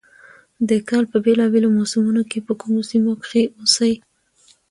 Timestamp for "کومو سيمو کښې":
2.61-3.43